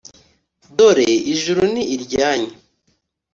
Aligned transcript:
dore 0.77 1.09
ijuru 1.33 1.61
ni 1.73 1.83
iryanyu 1.95 2.51